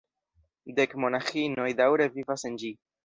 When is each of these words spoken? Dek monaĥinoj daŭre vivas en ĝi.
Dek 0.79 0.95
monaĥinoj 1.05 1.67
daŭre 1.83 2.09
vivas 2.17 2.47
en 2.51 2.59
ĝi. 2.65 2.73